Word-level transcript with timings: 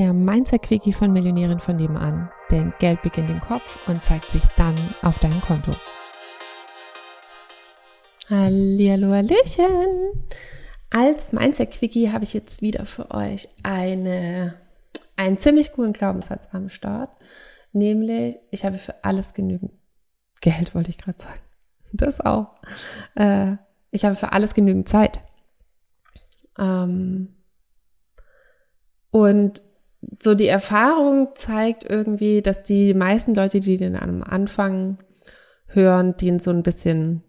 der 0.00 0.14
Mindset-Quickie 0.14 0.94
von 0.94 1.12
Millionären 1.12 1.60
von 1.60 1.76
nebenan. 1.76 2.30
Denn 2.50 2.72
Geld 2.78 3.02
beginnt 3.02 3.28
im 3.28 3.38
Kopf 3.38 3.76
und 3.86 4.02
zeigt 4.02 4.30
sich 4.30 4.42
dann 4.56 4.74
auf 5.02 5.18
deinem 5.18 5.42
Konto. 5.42 5.72
Hallihallo, 8.30 9.12
Hallöchen! 9.12 10.24
Als 10.88 11.34
Mindset-Quickie 11.34 12.12
habe 12.12 12.24
ich 12.24 12.32
jetzt 12.32 12.62
wieder 12.62 12.86
für 12.86 13.10
euch 13.10 13.50
eine, 13.62 14.54
einen 15.16 15.36
ziemlich 15.38 15.72
coolen 15.72 15.92
Glaubenssatz 15.92 16.48
am 16.52 16.70
Start. 16.70 17.14
Nämlich, 17.74 18.38
ich 18.50 18.64
habe 18.64 18.78
für 18.78 19.04
alles 19.04 19.34
genügend 19.34 19.72
Geld, 20.40 20.74
wollte 20.74 20.88
ich 20.88 20.96
gerade 20.96 21.20
sagen. 21.20 21.40
Das 21.92 22.20
auch. 22.20 22.54
Äh, 23.16 23.56
ich 23.90 24.06
habe 24.06 24.16
für 24.16 24.32
alles 24.32 24.54
genügend 24.54 24.88
Zeit. 24.88 25.20
Ähm, 26.58 27.34
und 29.10 29.62
so 30.22 30.34
die 30.34 30.46
Erfahrung 30.46 31.28
zeigt 31.34 31.88
irgendwie, 31.88 32.42
dass 32.42 32.62
die 32.62 32.94
meisten 32.94 33.34
Leute, 33.34 33.60
die 33.60 33.76
den 33.76 33.96
am 33.96 34.22
Anfang 34.22 34.98
hören, 35.66 36.16
den 36.16 36.38
so 36.38 36.50
ein 36.50 36.62
bisschen 36.62 37.22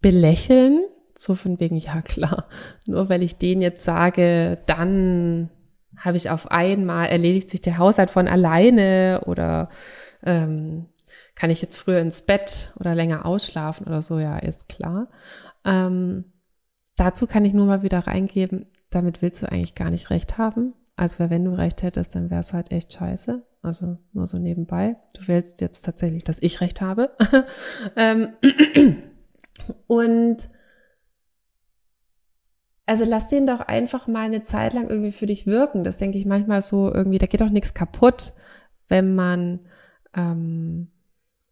belächeln. 0.00 0.80
So 1.16 1.34
von 1.34 1.60
wegen, 1.60 1.76
ja 1.76 2.02
klar, 2.02 2.48
nur 2.86 3.08
weil 3.08 3.22
ich 3.22 3.36
den 3.36 3.62
jetzt 3.62 3.84
sage, 3.84 4.58
dann 4.66 5.50
habe 5.96 6.16
ich 6.16 6.30
auf 6.30 6.50
einmal, 6.50 7.08
erledigt 7.08 7.50
sich 7.50 7.60
der 7.60 7.78
Haushalt 7.78 8.10
von 8.10 8.26
alleine 8.26 9.22
oder 9.26 9.68
ähm, 10.24 10.86
kann 11.36 11.50
ich 11.50 11.62
jetzt 11.62 11.76
früher 11.76 12.00
ins 12.00 12.22
Bett 12.22 12.72
oder 12.78 12.94
länger 12.94 13.24
ausschlafen 13.24 13.86
oder 13.86 14.02
so, 14.02 14.18
ja, 14.18 14.38
ist 14.38 14.68
klar. 14.68 15.08
Ähm, 15.64 16.32
dazu 16.96 17.26
kann 17.26 17.44
ich 17.44 17.52
nur 17.52 17.66
mal 17.66 17.82
wieder 17.82 18.00
reingeben, 18.00 18.66
damit 18.90 19.22
willst 19.22 19.42
du 19.42 19.50
eigentlich 19.50 19.74
gar 19.74 19.90
nicht 19.90 20.10
recht 20.10 20.38
haben. 20.38 20.74
Also 20.96 21.30
wenn 21.30 21.44
du 21.44 21.52
recht 21.52 21.82
hättest, 21.82 22.14
dann 22.14 22.30
wäre 22.30 22.40
es 22.40 22.52
halt 22.52 22.70
echt 22.70 22.92
scheiße. 22.92 23.42
Also 23.62 23.98
nur 24.12 24.26
so 24.26 24.38
nebenbei. 24.38 24.96
Du 25.14 25.28
willst 25.28 25.60
jetzt 25.60 25.82
tatsächlich, 25.82 26.24
dass 26.24 26.38
ich 26.40 26.60
recht 26.60 26.80
habe. 26.80 27.16
ähm, 27.96 28.28
und 29.86 30.48
also 32.86 33.04
lass 33.04 33.28
den 33.28 33.46
doch 33.46 33.60
einfach 33.60 34.06
mal 34.08 34.26
eine 34.26 34.42
Zeit 34.42 34.74
lang 34.74 34.88
irgendwie 34.90 35.12
für 35.12 35.26
dich 35.26 35.46
wirken. 35.46 35.84
Das 35.84 35.98
denke 35.98 36.18
ich 36.18 36.26
manchmal 36.26 36.62
so 36.62 36.92
irgendwie, 36.92 37.18
da 37.18 37.26
geht 37.26 37.40
doch 37.40 37.48
nichts 37.48 37.74
kaputt, 37.74 38.34
wenn 38.88 39.14
man 39.14 39.60
ähm, 40.14 40.90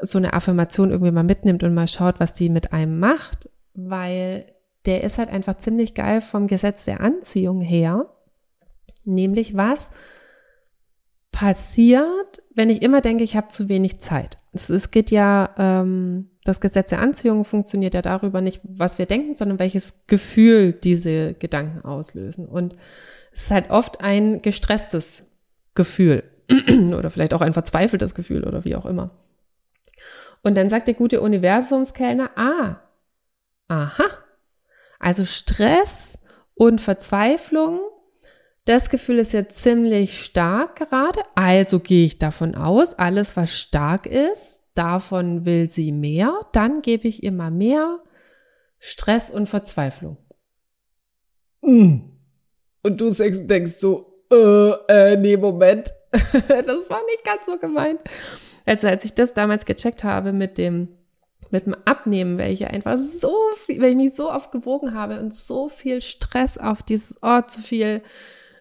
so 0.00 0.18
eine 0.18 0.32
Affirmation 0.34 0.90
irgendwie 0.90 1.12
mal 1.12 1.22
mitnimmt 1.22 1.62
und 1.62 1.74
mal 1.74 1.86
schaut, 1.86 2.18
was 2.18 2.32
die 2.32 2.50
mit 2.50 2.72
einem 2.72 2.98
macht, 2.98 3.48
weil 3.74 4.46
der 4.84 5.04
ist 5.04 5.18
halt 5.18 5.30
einfach 5.30 5.58
ziemlich 5.58 5.94
geil 5.94 6.20
vom 6.20 6.48
Gesetz 6.48 6.84
der 6.84 7.00
Anziehung 7.00 7.60
her. 7.60 8.11
Nämlich 9.04 9.56
was 9.56 9.90
passiert, 11.32 12.42
wenn 12.54 12.70
ich 12.70 12.82
immer 12.82 13.00
denke, 13.00 13.24
ich 13.24 13.36
habe 13.36 13.48
zu 13.48 13.68
wenig 13.68 14.00
Zeit. 14.00 14.38
Es, 14.52 14.68
es 14.68 14.90
geht 14.90 15.10
ja, 15.10 15.54
ähm, 15.56 16.30
das 16.44 16.60
Gesetz 16.60 16.90
der 16.90 17.00
Anziehung 17.00 17.44
funktioniert 17.44 17.94
ja 17.94 18.02
darüber 18.02 18.40
nicht, 18.40 18.60
was 18.64 18.98
wir 18.98 19.06
denken, 19.06 19.34
sondern 19.34 19.58
welches 19.58 19.94
Gefühl 20.06 20.72
diese 20.72 21.34
Gedanken 21.34 21.84
auslösen. 21.84 22.46
Und 22.46 22.76
es 23.32 23.44
ist 23.44 23.50
halt 23.50 23.70
oft 23.70 24.02
ein 24.02 24.42
gestresstes 24.42 25.24
Gefühl 25.74 26.22
oder 26.50 27.10
vielleicht 27.10 27.32
auch 27.34 27.40
ein 27.40 27.54
verzweifeltes 27.54 28.14
Gefühl 28.14 28.44
oder 28.44 28.64
wie 28.64 28.76
auch 28.76 28.86
immer. 28.86 29.10
Und 30.42 30.56
dann 30.56 30.68
sagt 30.68 30.88
der 30.88 30.94
gute 30.94 31.20
Universumskellner, 31.20 32.30
ah, 32.36 32.76
aha, 33.68 34.04
also 34.98 35.24
Stress 35.24 36.18
und 36.54 36.80
Verzweiflung, 36.80 37.80
das 38.64 38.90
Gefühl 38.90 39.18
ist 39.18 39.32
jetzt 39.32 39.60
ziemlich 39.60 40.24
stark 40.24 40.76
gerade, 40.76 41.20
also 41.34 41.80
gehe 41.80 42.06
ich 42.06 42.18
davon 42.18 42.54
aus, 42.54 42.94
alles 42.94 43.36
was 43.36 43.52
stark 43.52 44.06
ist, 44.06 44.60
davon 44.74 45.44
will 45.44 45.68
sie 45.68 45.92
mehr, 45.92 46.40
dann 46.52 46.82
gebe 46.82 47.08
ich 47.08 47.22
immer 47.22 47.50
mehr 47.50 47.98
Stress 48.78 49.30
und 49.30 49.48
Verzweiflung. 49.48 50.16
Mm. 51.60 51.98
Und 52.84 53.00
du 53.00 53.10
denkst 53.10 53.74
so, 53.74 54.24
äh, 54.30 54.70
äh, 54.88 55.16
nee, 55.16 55.36
Moment, 55.36 55.92
das 56.10 56.90
war 56.90 57.00
nicht 57.06 57.24
ganz 57.24 57.46
so 57.46 57.58
gemeint. 57.58 58.00
Also 58.64 58.86
als 58.86 59.04
ich 59.04 59.14
das 59.14 59.34
damals 59.34 59.64
gecheckt 59.64 60.04
habe 60.04 60.32
mit 60.32 60.58
dem 60.58 60.88
mit 61.50 61.66
dem 61.66 61.76
Abnehmen, 61.84 62.38
weil 62.38 62.52
ich 62.52 62.60
ja 62.60 62.68
einfach 62.68 62.98
so 62.98 63.36
viel, 63.56 63.80
weil 63.80 63.90
ich 63.90 63.96
mich 63.96 64.14
so 64.14 64.30
oft 64.32 64.50
gewogen 64.52 64.94
habe 64.94 65.20
und 65.20 65.34
so 65.34 65.68
viel 65.68 66.00
Stress 66.00 66.56
auf 66.56 66.82
dieses 66.82 67.22
Ort, 67.22 67.50
so 67.50 67.60
viel 67.60 68.00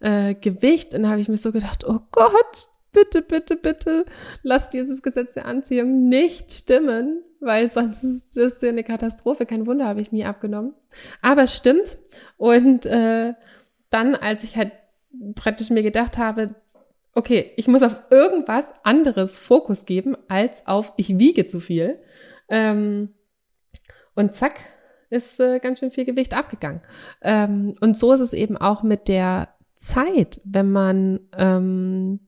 äh, 0.00 0.34
Gewicht. 0.34 0.94
Und 0.94 1.02
da 1.02 1.10
habe 1.10 1.20
ich 1.20 1.28
mir 1.28 1.36
so 1.36 1.52
gedacht, 1.52 1.84
oh 1.86 2.00
Gott, 2.10 2.68
bitte, 2.92 3.22
bitte, 3.22 3.56
bitte, 3.56 4.04
lass 4.42 4.70
dieses 4.70 5.02
Gesetz 5.02 5.34
der 5.34 5.46
Anziehung 5.46 6.08
nicht 6.08 6.52
stimmen, 6.52 7.22
weil 7.40 7.70
sonst 7.70 8.02
ist 8.02 8.36
das 8.36 8.60
ja 8.62 8.70
eine 8.70 8.84
Katastrophe. 8.84 9.46
Kein 9.46 9.66
Wunder, 9.66 9.86
habe 9.86 10.00
ich 10.00 10.12
nie 10.12 10.24
abgenommen. 10.24 10.74
Aber 11.22 11.44
es 11.44 11.54
stimmt. 11.54 11.98
Und 12.38 12.86
äh, 12.86 13.34
dann, 13.90 14.14
als 14.14 14.42
ich 14.42 14.56
halt 14.56 14.72
praktisch 15.34 15.70
mir 15.70 15.82
gedacht 15.82 16.18
habe, 16.18 16.54
okay, 17.12 17.52
ich 17.56 17.68
muss 17.68 17.82
auf 17.82 17.96
irgendwas 18.10 18.66
anderes 18.82 19.38
Fokus 19.38 19.84
geben, 19.84 20.16
als 20.28 20.66
auf 20.66 20.92
ich 20.96 21.18
wiege 21.18 21.46
zu 21.46 21.60
viel. 21.60 21.98
Ähm, 22.48 23.10
und 24.14 24.34
zack, 24.34 24.60
ist 25.10 25.40
äh, 25.40 25.58
ganz 25.60 25.78
schön 25.78 25.90
viel 25.90 26.04
Gewicht 26.04 26.34
abgegangen. 26.34 26.80
Ähm, 27.22 27.74
und 27.80 27.96
so 27.96 28.12
ist 28.12 28.20
es 28.20 28.32
eben 28.32 28.56
auch 28.56 28.82
mit 28.82 29.08
der 29.08 29.48
Zeit, 29.76 30.40
wenn 30.44 30.72
man, 30.72 31.20
ähm, 31.36 32.20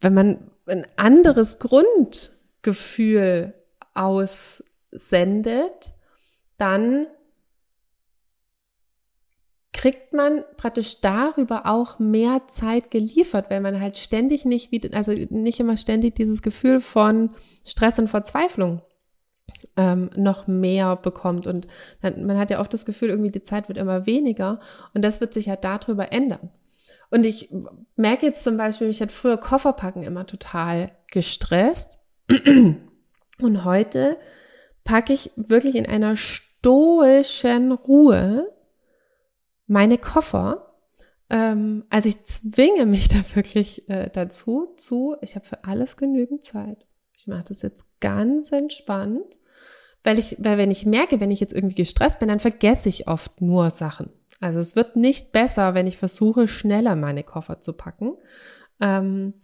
wenn 0.00 0.14
man 0.14 0.50
ein 0.66 0.86
anderes 0.96 1.58
Grundgefühl 1.58 3.54
aussendet, 3.94 5.94
dann 6.56 7.06
kriegt 9.72 10.12
man 10.12 10.44
praktisch 10.56 11.00
darüber 11.00 11.66
auch 11.66 11.98
mehr 11.98 12.42
Zeit 12.48 12.90
geliefert, 12.90 13.50
weil 13.50 13.60
man 13.60 13.80
halt 13.80 13.96
ständig 13.96 14.44
nicht 14.44 14.70
wieder, 14.70 14.96
also 14.96 15.12
nicht 15.12 15.60
immer 15.60 15.76
ständig 15.76 16.14
dieses 16.14 16.42
Gefühl 16.42 16.80
von 16.80 17.30
Stress 17.64 17.98
und 17.98 18.08
Verzweiflung 18.08 18.82
ähm, 19.76 20.10
noch 20.16 20.46
mehr 20.46 20.96
bekommt. 20.96 21.46
Und 21.46 21.66
man 22.02 22.38
hat 22.38 22.50
ja 22.50 22.60
oft 22.60 22.72
das 22.72 22.84
Gefühl, 22.84 23.10
irgendwie 23.10 23.30
die 23.30 23.42
Zeit 23.42 23.68
wird 23.68 23.78
immer 23.78 24.06
weniger 24.06 24.60
und 24.94 25.02
das 25.02 25.20
wird 25.20 25.32
sich 25.32 25.46
ja 25.46 25.56
darüber 25.56 26.12
ändern. 26.12 26.50
Und 27.10 27.24
ich 27.24 27.50
merke 27.96 28.26
jetzt 28.26 28.42
zum 28.42 28.56
Beispiel, 28.56 28.86
mich 28.86 29.02
hat 29.02 29.12
früher 29.12 29.36
Kofferpacken 29.36 30.02
immer 30.02 30.26
total 30.26 30.92
gestresst. 31.10 31.98
Und 32.28 33.64
heute 33.64 34.16
packe 34.84 35.12
ich 35.12 35.30
wirklich 35.36 35.74
in 35.74 35.86
einer 35.86 36.16
stoischen 36.16 37.72
Ruhe 37.72 38.50
meine 39.66 39.98
Koffer. 39.98 40.74
Ähm, 41.28 41.84
also 41.90 42.08
ich 42.08 42.24
zwinge 42.24 42.86
mich 42.86 43.08
da 43.10 43.18
wirklich 43.34 43.88
äh, 43.90 44.08
dazu, 44.10 44.72
zu, 44.76 45.16
ich 45.20 45.34
habe 45.34 45.44
für 45.44 45.64
alles 45.64 45.96
genügend 45.98 46.42
Zeit. 46.42 46.86
Ich 47.16 47.26
mache 47.26 47.44
das 47.48 47.62
jetzt 47.62 47.84
ganz 48.00 48.52
entspannt 48.52 49.38
weil 50.04 50.18
ich, 50.18 50.36
weil 50.38 50.58
wenn 50.58 50.70
ich 50.70 50.86
merke, 50.86 51.20
wenn 51.20 51.30
ich 51.30 51.40
jetzt 51.40 51.52
irgendwie 51.52 51.76
gestresst 51.76 52.18
bin, 52.18 52.28
dann 52.28 52.40
vergesse 52.40 52.88
ich 52.88 53.08
oft 53.08 53.40
nur 53.40 53.70
Sachen. 53.70 54.10
Also 54.40 54.58
es 54.58 54.74
wird 54.74 54.96
nicht 54.96 55.32
besser, 55.32 55.74
wenn 55.74 55.86
ich 55.86 55.98
versuche, 55.98 56.48
schneller 56.48 56.96
meine 56.96 57.22
Koffer 57.22 57.60
zu 57.60 57.72
packen. 57.72 58.16
Ähm, 58.80 59.34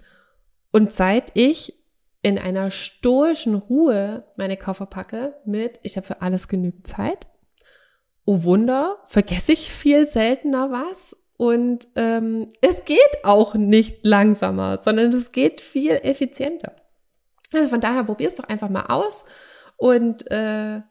und 0.72 0.92
seit 0.92 1.30
ich 1.34 1.78
in 2.22 2.38
einer 2.38 2.70
stoischen 2.70 3.54
Ruhe 3.54 4.24
meine 4.36 4.56
Koffer 4.56 4.86
packe 4.86 5.36
mit, 5.44 5.78
ich 5.82 5.96
habe 5.96 6.06
für 6.06 6.20
alles 6.20 6.48
genügend 6.48 6.86
Zeit. 6.86 7.28
Oh 8.24 8.42
Wunder, 8.42 8.96
vergesse 9.06 9.52
ich 9.52 9.72
viel 9.72 10.06
seltener 10.06 10.70
was 10.70 11.16
und 11.36 11.86
ähm, 11.94 12.48
es 12.60 12.84
geht 12.84 13.22
auch 13.22 13.54
nicht 13.54 14.04
langsamer, 14.04 14.80
sondern 14.82 15.12
es 15.12 15.30
geht 15.30 15.60
viel 15.60 15.92
effizienter. 15.92 16.74
Also 17.54 17.68
von 17.68 17.80
daher 17.80 18.04
probier 18.04 18.28
es 18.28 18.34
doch 18.34 18.44
einfach 18.44 18.68
mal 18.68 18.86
aus 18.86 19.24
und 19.78 20.30
äh, 20.30 20.82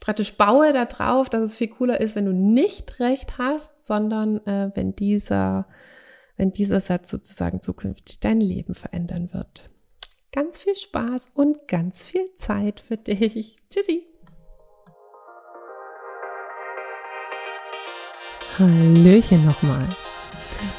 praktisch 0.00 0.36
baue 0.36 0.72
da 0.72 0.86
drauf, 0.86 1.28
dass 1.28 1.42
es 1.42 1.56
viel 1.56 1.68
cooler 1.68 2.00
ist, 2.00 2.16
wenn 2.16 2.24
du 2.24 2.32
nicht 2.32 2.98
recht 2.98 3.38
hast, 3.38 3.84
sondern 3.84 4.44
äh, 4.46 4.72
wenn 4.74 4.96
dieser, 4.96 5.68
wenn 6.36 6.50
dieser 6.50 6.80
Satz 6.80 7.10
sozusagen 7.10 7.60
zukünftig 7.60 8.18
dein 8.18 8.40
Leben 8.40 8.74
verändern 8.74 9.32
wird. 9.32 9.70
Ganz 10.32 10.58
viel 10.58 10.74
Spaß 10.74 11.28
und 11.34 11.68
ganz 11.68 12.06
viel 12.06 12.34
Zeit 12.36 12.80
für 12.80 12.96
dich. 12.96 13.58
Tschüssi. 13.70 14.06
Hallöchen 18.58 19.44
nochmal. 19.44 19.86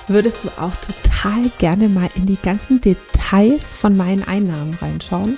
Würdest 0.08 0.44
du 0.44 0.50
auch 0.62 0.76
total 0.76 1.50
gerne 1.60 1.88
mal 1.90 2.10
in 2.16 2.26
die 2.26 2.38
ganzen 2.38 2.82
Details 2.82 3.78
von 3.78 3.96
meinen 3.96 4.24
Einnahmen 4.24 4.74
reinschauen? 4.76 5.38